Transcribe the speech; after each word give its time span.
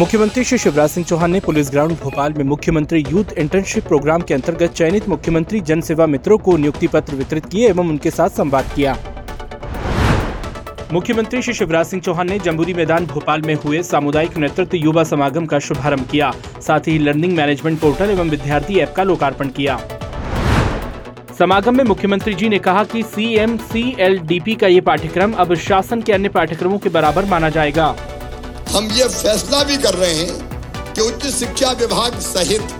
मुख्यमंत्री 0.00 0.42
श्री 0.44 0.56
शिवराज 0.58 0.90
सिंह 0.90 1.04
चौहान 1.06 1.30
ने 1.30 1.40
police 1.40 1.70
ground 1.70 1.92
Bhopal 2.00 2.32
में 2.32 2.42
मुख्यमंत्री 2.44 3.00
यूथ 3.08 3.32
इंटर्नशिप 3.38 3.86
प्रोग्राम 3.86 4.20
के 4.20 4.34
अंतर्गत 4.34 4.72
चयनित 4.72 5.08
मुख्यमंत्री 5.08 5.60
जन 5.60 5.80
सेवा 5.80 6.06
मित्रों 6.06 6.38
को 6.38 6.56
नियुक्ति 6.56 6.86
पत्र 6.86 7.14
वितरित 7.14 7.46
किए 7.46 7.68
एवं 7.68 7.88
उनके 7.88 8.10
साथ 8.10 8.28
संवाद 8.30 8.70
किया। 8.74 8.96
मुख्यमंत्री 10.92 11.42
श्री 11.42 11.54
शिवराज 11.54 11.86
सिंह 11.86 12.02
चौहान 12.02 12.30
ने 12.30 12.38
जम्बूरी 12.38 12.74
मैदान 12.74 13.06
भोपाल 13.06 13.42
में 13.42 13.54
हुए 13.54 13.82
सामुदायिक 13.82 14.36
नेतृत्व 14.36 14.76
युवा 14.76 15.04
समागम 15.04 15.46
का 15.46 15.58
शुभारंभ 15.58 16.08
किया, 16.10 16.32
साथ 16.60 16.88
ही 16.88 16.98
लर्निंग 16.98 17.36
मैनेजमेंट 17.36 17.78
पोर्टल 17.80 18.10
एवं 18.10 18.30
विद्यार्थी 18.30 18.78
ऐप 18.78 18.94
का 18.96 19.02
लोकार्पण 19.02 19.48
किया। 19.50 19.78
समागम 21.38 21.76
में 21.76 21.84
मुख्यमंत्री 21.84 22.34
जी 22.34 22.48
ने 22.48 22.58
कहा 22.60 22.84
कि 22.84 23.02
C 23.04 23.34
M 23.38 23.56
C 23.66 23.84
L 23.98 24.18
D 24.22 24.40
P 24.40 24.54
का 24.54 24.66
ये 24.68 24.80
पाठ्यक्रम 24.82 25.32
अब 25.34 25.54
शासन 25.66 26.02
के 26.02 26.12
अन्य 26.12 26.28
पाठ्यक्रमों 26.30 26.78
के 26.78 26.88
बराबर 26.88 27.24
माना 27.26 27.48
जाएगा। 27.50 27.94
हम 28.72 28.88
ये 28.92 29.06
फैसला 29.08 29.62
भी 29.64 29.76
कर 29.76 29.94
रहे 29.94 30.14
हैं 30.14 30.92
कि 30.94 31.00
उच्च 31.00 31.26
शिक्षा 31.28 31.70
विभाग 31.78 32.18
सहित 32.22 32.74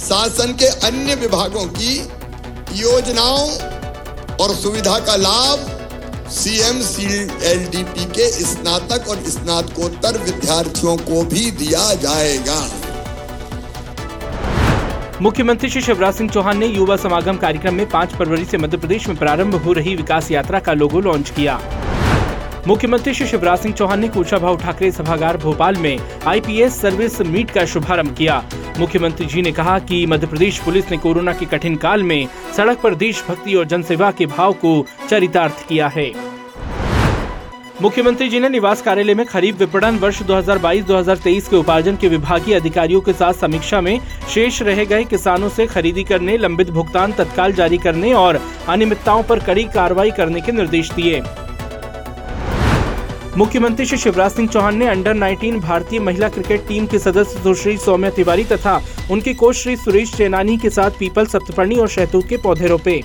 शासन 0.00 0.52
के 0.60 0.66
अन्य 0.86 1.14
विभागों 1.14 1.64
की 1.78 1.94
योजनाओं 2.80 3.48
और 4.36 4.54
सुविधा 4.56 4.98
का 5.06 5.16
लाभ 5.16 6.28
सीएम 6.32 6.80
सीएलडीपी 6.82 8.04
के 8.12 8.28
स्नातक 8.44 9.08
और 9.08 9.22
स्नातकोत्तर 9.30 10.18
विद्यार्थियों 10.18 10.96
को 11.00 11.24
भी 11.24 11.50
दिया 11.58 11.92
जाएगा। 12.04 12.60
मुख्यमंत्री 15.22 15.68
श्री 15.70 15.82
शिवराज 15.82 16.14
सिंह 16.14 16.30
चौहान 16.30 16.58
ने 16.58 16.66
युवा 16.66 16.96
समागम 16.98 17.36
कार्यक्रम 17.38 17.74
में 17.74 17.86
5 17.90 18.16
फरवरी 18.16 18.44
से 18.44 18.58
मध्य 18.58 18.76
प्रदेश 18.76 19.08
में 19.08 19.16
प्रारंभ 19.16 19.54
हो 19.64 19.72
रही 19.72 19.94
विकास 19.96 20.30
यात्रा 20.30 20.60
का 20.60 20.72
लोगो 20.72 21.00
लॉन्च 21.00 21.30
किया। 21.30 21.60
मुख्यमंत्री 22.66 23.12
श्री 23.14 23.26
शिवराज 23.26 23.58
सिंह 23.58 23.74
चौहान 23.74 24.00
ने 24.00 24.08
कुशाभाऊ 24.08 24.56
ठाकरे 24.56 24.90
सभागार 24.92 25.36
भोपाल 25.36 25.76
में 25.76 25.98
आईपीएस 26.26 26.80
सर्विस 26.80 27.20
मीट 27.20 27.50
का 27.50 27.64
शुभारंभ 27.66 28.14
किया। 28.16 28.42
मुख्यमंत्री 28.78 29.26
जी 29.26 29.42
ने 29.42 29.52
कहा 29.52 29.78
कि 29.78 30.04
मध्य 30.06 30.26
प्रदेश 30.26 30.58
पुलिस 30.58 30.90
ने 30.90 30.96
कोरोना 30.96 31.32
के 31.32 31.46
कठिन 31.46 31.76
काल 31.76 32.02
में 32.02 32.28
सड़क 32.56 32.78
पर 32.80 32.94
देशभक्ति 32.94 33.54
और 33.54 33.64
जनसेवा 33.64 34.10
के 34.10 34.26
भाव 34.26 34.52
को 34.52 34.84
चरितार्थ 35.10 35.66
किया 35.68 35.88
है। 35.88 36.10
मुख्यमंत्री 37.82 38.28
जी 38.28 38.40
ने 38.40 38.48
निवास 38.48 38.82
कार्यालय 38.82 39.14
में 39.14 39.26
खरीफ 39.26 39.58
विपणन 39.58 39.98
वर्ष 39.98 40.22
2022-2023 40.22 41.48
के 41.48 41.56
उपार्जन 41.56 41.96
के 41.96 42.08
विभागीय 42.08 42.54
अधिकारियों 42.54 43.00
के 43.00 43.12
साथ 43.12 43.32
समीक्षा 43.32 43.80
में 43.80 43.98
शेष 44.34 44.62
रह 44.62 44.84
गए 44.84 45.04
किसानों 45.04 45.48
से 45.48 45.66
खरीदी 45.66 46.04
करने, 46.04 46.36
लंबित 46.36 46.70
भुगतान 46.70 47.12
तत्काल 47.12 47.52
जारी 47.52 47.78
करने 47.78 48.12
और 48.14 48.40
अनियमितताओं 48.68 49.22
पर 49.22 49.40
कड़ी 49.40 49.64
कार्रवाई 49.64 50.10
करने 50.10 50.40
के 50.40 50.52
निर्देश 50.52 50.92
दिए। 50.92 51.22
मुख्यमंत्री 53.38 53.84
श्री 53.86 53.96
शिवराज 53.98 54.30
सिंह 54.30 54.48
चौहान 54.48 54.76
ने 54.76 54.86
अंडर 54.86 55.14
19 55.16 55.58
भारतीय 55.60 56.00
महिला 56.00 56.28
क्रिकेट 56.28 56.66
टीम 56.68 56.86
के 56.86 56.98
सदस्य 56.98 57.42
सुश्री 57.42 57.76
सौम्या 57.76 58.10
तिवारी 58.10 58.44
तथा 58.44 58.74
उनके 59.10 59.34
कोच 59.34 59.56
श्री 59.56 59.76
सुरेश 59.76 60.12
चेनानी 60.14 60.56
के 60.58 60.70
साथ 60.70 60.98
पीपल 60.98 61.26
सप्तपर्णी 61.26 61.76
और 61.76 61.88
शहतूत 61.88 62.28
के 62.28 62.36
पौधे 62.36 62.68
रोपे। 62.68 63.00